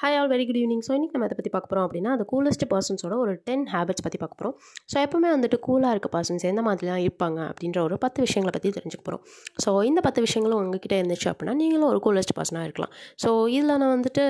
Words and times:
Hi 0.00 0.16
all 0.16 0.28
very 0.28 0.46
good 0.46 0.56
evening 0.56 0.82
so 0.86 0.92
இன்றைக்கி 0.92 1.10
நம்ம 1.10 1.24
அதை 1.24 1.36
பற்றி 1.36 1.50
பார்க்க 1.50 1.68
போகிறோம் 1.68 1.86
அப்படின்னா 1.86 2.10
அந்த 2.10 2.24
கூலஸ்ட் 2.32 2.64
பர்சன்ஸோட 2.70 3.14
ஒரு 3.16 3.40
டென் 3.44 3.66
ஹேபிட்ஸ் 3.72 4.02
பற்றி 4.02 4.18
பார்க்க 4.18 4.34
போகிறோம் 4.36 4.54
ஸோ 4.92 4.96
எப்போவுமே 4.96 5.30
வந்துட்டு 5.34 5.58
கூலாக 5.66 5.90
இருக்க 5.90 6.20
பர்சன்ஸ் 6.20 6.44
எந்த 6.44 6.62
மாதிரிலாம் 6.62 7.02
இருப்பாங்க 7.06 7.38
அப்படின்ற 7.50 7.80
ஒரு 7.80 7.98
பத்து 7.98 8.20
விஷயங்களை 8.20 8.60
பற்றி 8.60 8.80
தெரிஞ்சுக்க 8.80 9.02
போகிறோம் 9.02 9.22
ஸோ 9.66 9.84
இந்த 9.84 10.00
பத்து 10.00 10.20
விஷயங்களும் 10.20 10.62
உங்ககிட்ட 10.62 10.96
இருந்துச்சு 11.00 11.28
அப்படின்னா 11.32 11.54
நீங்களும் 11.54 11.88
ஒரு 11.88 12.00
கூலஸ்ட் 12.04 12.34
பர்சனாக 12.36 12.62
இருக்கலாம். 12.62 12.92
ஸோ 13.24 13.48
இதில் 13.48 13.76
நான் 13.76 14.00
வந்துட்டு 14.00 14.24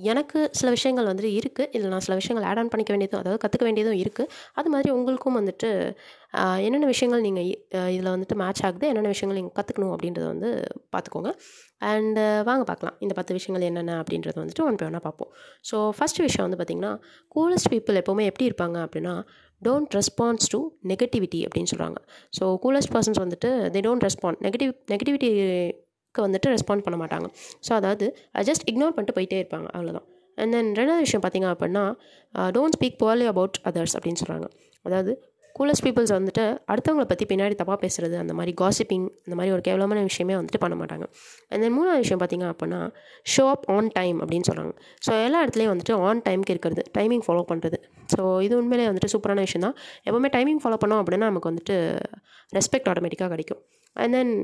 எனக்கு 0.00 0.38
சில 0.52 0.68
விஷயங்கள் 0.70 1.06
வந்துட்டு 1.06 1.30
இருக்குது 1.34 1.68
இதில் 1.72 1.88
நான் 1.88 2.04
சில 2.06 2.14
விஷயங்கள் 2.14 2.46
ஆட் 2.48 2.58
ஆன் 2.58 2.70
பண்ணிக்க 2.72 2.92
வேண்டியதும் 2.92 3.20
அதாவது 3.20 3.40
கற்றுக்க 3.42 3.64
வேண்டியதும் 3.64 4.00
இருக்குது 4.00 4.30
அது 4.54 4.68
மாதிரி 4.68 4.90
உங்களுக்கும் 4.90 5.38
வந்துட்டு 5.38 5.68
என்னென்ன 6.58 6.86
விஷயங்கள் 6.86 7.22
நீங்கள் 7.22 7.46
இதில் 7.92 8.10
வந்துட்டு 8.10 8.36
மேட்ச் 8.36 8.62
ஆகுது 8.64 8.88
என்னென்ன 8.88 9.12
விஷயங்கள் 9.14 9.38
நீங்கள் 9.40 9.56
கற்றுக்கணும் 9.58 9.94
அப்படின்றத 9.94 10.26
வந்து 10.26 10.50
பார்த்துக்கோங்க 10.94 11.32
அண்டு 11.82 12.24
வாங்க 12.42 12.64
பார்க்கலாம் 12.64 12.98
இந்த 12.98 13.14
பத்து 13.14 13.34
விஷயங்கள் 13.34 13.66
என்னென்ன 13.66 13.96
அப்படின்றத 14.02 14.38
வந்துட்டு 14.38 14.64
ஒன் 14.64 14.78
பை 14.80 14.86
ஒன்னாக 14.86 15.04
பார்ப்போம் 15.04 15.30
ஸோ 15.64 15.78
ஃபஸ்ட் 15.98 16.20
விஷயம் 16.20 16.46
வந்து 16.46 16.60
பார்த்திங்கன்னா 16.60 16.92
கூலஸ்ட் 17.36 17.70
பீப்புள் 17.70 18.00
எப்போவுமே 18.02 18.26
எப்படி 18.26 18.48
இருப்பாங்க 18.50 18.78
அப்படின்னா 18.86 19.14
டோன்ட் 19.62 19.94
ரெஸ்பான்ஸ் 19.94 20.46
டு 20.52 20.58
நெகட்டிவிட்டி 20.88 21.40
அப்படின்னு 21.44 21.70
சொல்கிறாங்க 21.70 21.98
ஸோ 22.32 22.46
கூலஸ்ட் 22.62 22.92
பர்சன்ஸ் 22.92 23.22
வந்துட்டு 23.24 23.50
they 23.70 23.80
don't 23.80 24.04
respond 24.04 24.40
negative 24.42 24.72
negativity 24.88 25.30
வந்துட்டு 26.24 26.50
ரெஸ்பாண்ட் 26.54 26.84
பண்ண 26.86 26.98
மாட்டாங்க. 27.02 27.28
ஸோ 27.66 27.72
அதாவது 27.80 28.08
ஜஸ்ட் 28.50 28.66
இக்னோர் 28.72 28.96
பண்ணிட்டு 28.96 29.16
போயிட்டே 29.18 29.38
இருப்பாங்க. 29.42 29.68
அவ்வளோதான் 29.76 30.06
அண்ட் 30.42 30.52
தென் 30.56 30.68
ரெண்டாவது 30.80 31.04
விஷயம் 31.06 31.24
பார்த்தீங்க 31.24 31.48
அப்படின்னா 31.54 31.84
don't 32.56 32.76
speak 32.78 32.98
poorly 33.04 33.26
about 33.32 33.56
others 33.70 33.96
அப்படின்னு 33.98 34.20
சொல்கிறாங்க 34.22 34.48
அதாவது 34.84 35.12
கூலஸ்ட் 35.56 35.84
பீப்புள்ஸ் 35.84 36.12
வந்துட்டு 36.14 36.42
அடுத்தவங்களை 36.72 37.06
பற்றி 37.10 37.24
பின்னாடி 37.30 37.54
தப்பாக 37.60 37.78
பேசுகிறது 37.84 38.16
அந்த 38.22 38.32
மாதிரி 38.38 38.52
காசிப்பிங் 38.60 39.06
இந்த 39.26 39.34
மாதிரி 39.38 39.52
ஒரு 39.54 39.62
கேவலமான 39.68 40.00
விஷயமே 40.08 40.34
வந்துட்டு 40.38 40.60
பண்ண 40.64 40.74
மாட்டாங்க. 40.80 41.06
அண்ட் 41.50 41.62
தென் 41.64 41.74
மூணாவது 41.76 42.02
விஷயம் 42.04 42.20
பார்த்தீங்க 42.22 42.46
அப்படின்னா 42.52 42.80
ஷோ 43.34 43.44
அப் 43.54 43.64
ஆன் 43.76 43.88
டைம் 43.96 44.18
அப்படின்னு 44.22 44.46
சொல்கிறாங்க 44.48 44.72
ஸோ 45.06 45.10
எல்லா 45.26 45.40
இடத்துலையும் 45.44 45.72
வந்துட்டு 45.74 45.94
ஆன் 46.08 46.22
டைம்க்கு 46.28 46.52
இருக்கிறது 46.54 46.84
டைமிங் 46.98 47.24
ஃபாலோ 47.28 47.44
பண்ணுறது 47.52 47.78
ஸோ 48.14 48.22
இது 48.46 48.54
உண்மையிலே 48.60 48.88
வந்துட்டு 48.90 49.12
சூப்பரான 49.14 49.46
விஷயம் 49.46 49.66
தான். 49.66 49.76
எப்போவுமே 50.06 50.30
டைமிங் 50.36 50.60
ஃபாலோ 50.64 50.78
பண்ணோம் 50.84 51.02
அப்படின்னா 51.04 51.28
நமக்கு 51.32 51.50
வந்துட்டு 51.52 51.76
ரெஸ்பெக்ட் 52.58 52.90
ஆட்டோமேட்டிக்காக 52.92 53.30
கிடைக்கும். 53.36 53.62
அண்ட் 53.96 54.14
தென் 54.18 54.34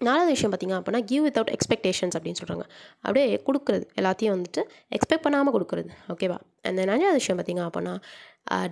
நாலாவது 0.00 0.32
விஷயம் 0.34 0.52
பார்த்திங்க 0.52 0.74
அப்படின்னா 0.78 1.00
கிவ் 1.10 1.24
வித்தவுட் 1.26 1.52
எக்ஸ்பெக்டேஷன்ஸ் 1.54 2.16
அப்படின்னு 2.18 2.40
சொல்கிறாங்க 2.40 2.64
அப்படியே 3.04 3.26
கொடுக்குறது. 3.48 3.84
எல்லாத்தையும் 4.00 4.34
வந்துட்டு 4.36 4.62
எக்ஸ்பெக்ட் 4.96 5.24
பண்ணாமல் 5.26 5.54
கொடுக்குறது. 5.56 5.90
ஓகேவா 6.14 6.38
அந்த 6.68 6.86
அஞ்சாவது 6.94 7.20
விஷயம் 7.20 7.38
பார்த்திங்க 7.38 7.62
அப்படின்னா 7.68 7.94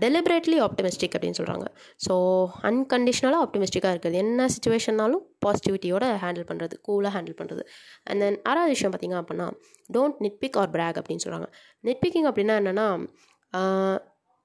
டெலிபரேட்லி 0.02 0.58
ஆப்டிமிஸ்டிக் 0.66 1.14
அப்படின்னு 1.16 1.38
சொல்கிறாங்க 1.41 1.66
ஸோ 2.06 2.14
அன்கண்டிஷ்னலாக 2.69 3.44
ஆப்டிமிஸ்டிக்காக 3.47 3.94
இருக்குது 3.94 4.19
என்ன 4.22 4.47
சுச்சுவேஷன்னாலும் 4.54 5.22
பாசிட்டிவிட்டியோட 5.47 6.06
ஹேண்டில் 6.24 6.48
பண்ணுறது 6.50 6.77
கூலாக 6.88 7.12
ஹேண்டில் 7.16 7.38
பண்ணுறது 7.41 7.62
அண்ட் 8.04 8.22
தென் 8.24 8.38
ஆறாவது 8.42 8.74
விஷயம் 8.74 8.94
பார்த்திங்க 8.94 9.19
அப்படின்னா 9.22 9.48
டோன்ட் 9.97 10.20
நிட்பிக் 10.27 10.58
ஆர் 10.62 10.72
பிராக் 10.77 11.00
அப்படின்னு 11.02 11.24
சொல்கிறாங்க 11.27 11.48
நிட்பிக்கிங் 11.84 12.28
அப்படின்னா 12.30 12.56
என்னென்னா 12.62 12.88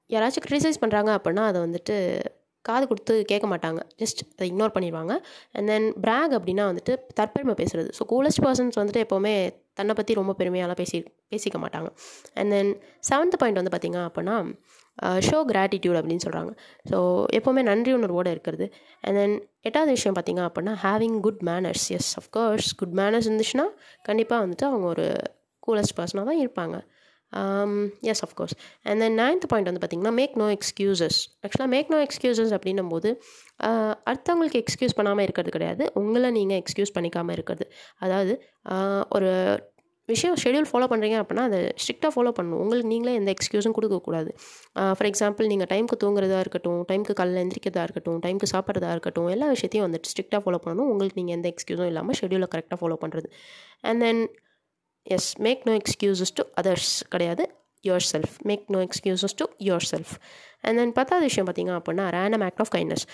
யாராச்சும் 0.09 0.45
க்ரிட்டிசைஸ் 0.45 0.81
பண்ணுறாங்க 0.83 1.11
அப்படின்னா 1.17 1.43
அதை 1.45 1.59
வந்துட்டு 1.61 1.95
காது 2.67 2.85
கொடுத்து 2.91 3.13
கேட்க 3.31 3.45
மாட்டாங்க 3.53 3.81
ஜஸ்ட் 4.01 4.21
அதை 4.33 4.45
இக்னோர் 4.51 4.73
பண்ணிடுவாங்க. 4.75 5.13
அண்ட் 5.55 5.67
தென் 5.71 5.87
பிராக் 6.05 6.33
அப்படின்னா 6.37 6.65
வந்துட்டு 6.71 6.93
தற்பெருமை 7.19 7.55
பேசுகிறது 7.61 7.89
ஸோ 7.97 8.05
கூலஸ்ட் 8.11 8.41
பர்சன்ஸ் 8.45 8.79
வந்துட்டு 8.81 9.03
எப்போவுமே 9.05 9.33
தன்னை 9.79 9.93
பற்றி 9.99 10.13
ரொம்ப 10.19 10.33
பெருமையாலாம் 10.39 10.79
பேசி 10.81 10.97
பேசிக்க 11.33 11.57
மாட்டாங்க. 11.63 11.89
அண்ட் 12.39 12.51
தென் 12.55 12.71
செவன்த் 13.09 13.39
பாயிண்ட் 13.41 13.59
வந்து 13.61 13.73
பார்த்திங்க 13.75 13.99
அப்படின்னா 14.09 14.37
ஷோ 15.27 15.37
கிராட்டிடியூட் 15.51 15.97
அப்படின்னு 15.99 16.23
சொல்கிறாங்க 16.25 16.51
ஸோ 16.89 16.97
எப்போவுமே 17.37 17.61
நன்றி 17.69 17.91
உணர்வோடு 17.99 18.33
இருக்கிறது. 18.35 18.65
அண்ட் 19.05 19.17
தென் 19.19 19.35
எட்டாவது 19.67 19.91
விஷயம் 19.97 20.17
பார்த்திங்க 20.17 20.41
அப்படின்னா 20.47 20.73
having 20.85 21.19
good 21.27 21.43
manners 21.49 21.85
yes 21.97 22.11
of course 22.21 22.69
good 22.81 22.97
manners 23.01 23.27
இருந்துச்சுன்னா 23.29 23.67
கண்டிப்பாக 24.09 24.43
வந்துட்டு 24.45 24.67
அவங்க 24.71 24.87
ஒரு 24.95 25.05
கூலஸ்ட் 25.67 25.95
பர்சனாக 25.99 26.25
தான் 26.29 26.41
இருப்பாங்க. 26.43 26.77
Yes 28.11 28.23
of course 28.25 28.55
and 28.89 28.99
then 29.03 29.17
ninth 29.21 29.47
point 29.51 29.69
வந்து 29.69 29.81
பார்த்திங்கன்னா 29.83 30.13
மேக் 30.19 30.35
நோ 30.41 30.47
எக்ஸ்கியூசஸ் 30.57 31.19
ஆக்சுவலாக 31.43 31.71
மேக் 31.75 31.91
நோ 31.93 31.99
எக்ஸ்கியூசஸ் 32.07 32.53
அப்படின்னும் 32.57 32.91
போது 32.93 33.09
uh, 33.67 33.93
அடுத்தவங்களுக்கு 34.09 34.61
எக்ஸ்கியூஸ் 34.63 34.97
பண்ணாமல் 34.99 35.25
இருக்கிறது 35.25 35.53
கிடையாது. 35.57 35.83
உங்களை 36.01 36.29
நீங்கள் 36.39 36.59
எக்ஸ்கியூஸ் 36.61 36.95
பண்ணிக்காமல் 36.97 37.35
இருக்கிறது. 37.37 37.67
அதாவது 38.05 38.33
uh, 38.73 39.01
ஒரு 39.15 39.31
விஷயம் 40.09 40.37
ஷெடியூல் 40.43 40.67
ஃபாலோ 40.69 40.85
பண்ணுறீங்க 40.91 41.17
அப்படின்னா 41.21 41.43
அதை 41.49 41.59
ஸ்ட்ரிக்டாக 41.81 42.11
ஃபாலோ 42.15 42.31
பண்ணணும். 42.37 42.61
உங்களுக்கு 42.63 42.89
நீங்களே 42.93 43.13
எந்த 43.19 43.29
எக்ஸ்கியூஸும் 43.35 43.75
கொடுக்கக்கூடாது 43.77 44.31
ஃபார் 44.95 45.07
uh, 45.07 45.11
எக்ஸாம்பிள் 45.11 45.51
நீங்கள் 45.53 45.69
டைமுக்கு 45.73 45.97
தூங்குறதா 46.03 46.39
இருக்கட்டும் 46.45 46.81
டைமுக்கு 46.91 47.15
காலையில் 47.19 47.43
எந்திரிக்கிறதா 47.45 47.85
இருக்கட்டும் 47.87 48.19
டைமுக்கு 48.25 48.49
சாப்பிட்றதா 48.55 48.91
இருக்கட்டும் 48.97 49.29
எல்லா 49.35 49.49
விஷயத்தையும் 49.55 49.87
வந்துட்டு 49.87 50.11
ஸ்ட்ரிக்டாக 50.13 50.41
ஃபாலோ 50.45 50.61
பண்ணணும். 50.65 50.89
உங்களுக்கு 50.93 51.19
நீங்கள் 51.21 51.37
எந்த 51.39 51.49
எக்ஸ்கியூஸும் 51.53 51.91
இல்லாமல் 51.93 52.19
ஷெடியூலை 52.21 52.49
கரெக்டாக 52.55 52.79
ஃபாலோ 52.83 52.97
பண்ணுறது 53.05 53.29
and 53.89 54.01
then 54.05 54.23
yes 55.07 55.29
make 55.47 55.61
no 55.69 55.73
excuses 55.81 56.33
to 56.39 56.43
others 56.61 56.93
கிடையாது. 57.13 57.43
Yourself 58.13 58.33
make 58.49 58.65
no 58.75 58.79
excuses 58.87 59.37
to 59.41 59.45
yourself 59.91 60.13
and 60.65 60.77
then 60.79 60.95
பத்தாவது 60.97 61.27
விஷயம் 61.29 61.47
பார்த்தீங்க 61.47 61.71
அப்படின்னா 61.77 62.07
random 62.17 62.43
act 62.47 62.61
of 62.63 62.73
kindness 62.75 63.05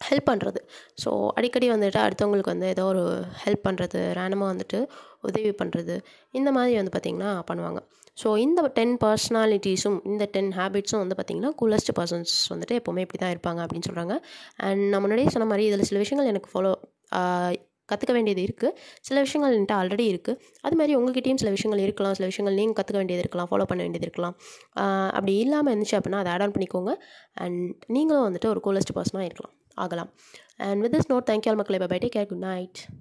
help 0.00 0.28
பண்ணுறது 0.28 0.60
ஸோ 1.02 1.10
அடிக்கடி 1.38 1.66
வந்துட்டு 1.72 1.98
அடுத்தவங்களுக்கு 2.04 2.52
வந்து 2.52 2.68
ஏதோ 2.74 2.84
ஒரு 2.92 3.02
ஹெல்ப் 3.42 3.64
பண்ணுறது 3.66 4.00
ரேண்டமாக 4.18 4.52
வந்துட்டு 4.52 4.78
உதவி 5.28 5.50
பண்ணுறது 5.62 5.94
இந்த 6.38 6.50
மாதிரி 6.56 6.76
வந்து 6.80 6.92
பார்த்திங்கன்னா 6.94 7.32
பண்ணுவாங்க. 7.50 7.80
ஸோ 8.22 8.28
இந்த 8.44 8.60
டென் 8.78 8.94
பர்சனாலிட்டிஸும் 9.04 9.98
இந்த 10.12 10.24
டென் 10.36 10.50
ஹேபிட்ஸும் 10.58 11.02
வந்து 11.02 11.16
பார்த்திங்கன்னா 11.18 11.52
கூலஸ்ட் 11.60 11.92
பர்சன்ஸ் 11.98 12.34
வந்துட்டு 12.52 12.78
எப்போவுமே 12.80 13.04
இப்படி 13.06 13.20
தான் 13.22 13.34
இருப்பாங்க 13.34 13.60
அப்படின்னு 13.64 13.88
சொல்கிறாங்க 13.88 14.14
அண்ட் 14.68 14.84
நான் 14.92 15.02
முன்னாடியே 15.04 15.32
சொன்ன 15.34 15.48
மாதிரி 15.52 15.66
இதில் 15.70 15.88
சில 15.90 16.00
விஷயங்கள் 16.04 16.30
எனக்கு 16.32 16.50
ஃபாலோ 16.52 16.72
கற்றுக்க 17.92 18.12
வேண்டியது 18.18 18.42
இருக்குது 18.48 18.74
சில 19.08 19.20
விஷயங்கள் 19.26 19.54
என்கிட்ட 19.58 19.74
ஆல்ரெடி 19.80 20.06
இருக்குது 20.12 20.38
அது 20.66 20.76
மாதிரி 20.80 20.94
உங்ககிட்டயும் 21.00 21.40
சில 21.42 21.50
விஷயங்கள் 21.56 21.84
இருக்கலாம். 21.86 22.14
சில 22.18 22.28
விஷயங்கள் 22.32 22.58
நீங்கள் 22.60 22.78
கற்றுக்க 22.80 23.00
வேண்டியது 23.02 23.24
இருக்கலாம். 23.26 23.48
ஃபாலோ 23.50 23.66
பண்ண 23.70 23.80
வேண்டியது 23.86 24.08
இருக்கலாம். 24.08 24.36
அப்படி 25.16 25.34
இல்லாமல் 25.44 25.72
இருந்துச்சு 25.74 25.96
அப்படின்னா 26.00 26.20
அதை 26.22 26.32
ஆட் 26.34 26.44
ஆன் 26.46 26.56
பண்ணிக்கோங்க. 26.58 26.94
அண்ட் 27.44 27.84
நீங்களும் 27.96 28.26
வந்துட்டு 28.28 28.52
ஒரு 28.54 28.62
கூலஸ்ட் 28.68 28.96
பர்சனாக 28.98 29.28
இருக்கலாம். 29.30 29.54
ஆகலாம். 29.84 30.10
And 30.68 30.80
with 30.84 30.94
this 30.96 31.10
note 31.12 31.28
thank you 31.30 31.50
all 31.52 31.60
மக்களை. 31.62 31.78
Bye 31.92 32.00
take 32.04 32.16
care 32.18 32.30
good 32.32 32.44
night 32.50 32.80